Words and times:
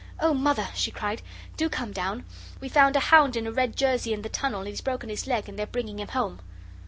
"Oh, 0.19 0.33
Mother," 0.33 0.67
she 0.73 0.89
cried, 0.89 1.21
"do 1.57 1.69
come 1.69 1.91
down. 1.91 2.25
We 2.59 2.69
found 2.69 2.95
a 2.95 2.99
hound 2.99 3.35
in 3.35 3.45
a 3.45 3.51
red 3.51 3.75
jersey 3.75 4.13
in 4.13 4.23
the 4.23 4.29
tunnel, 4.29 4.61
and 4.61 4.67
he's 4.67 4.81
broken 4.81 5.09
his 5.11 5.27
leg 5.27 5.47
and 5.47 5.59
they're 5.59 5.67
bringing 5.67 5.99
him 5.99 6.07
home." 6.07 6.41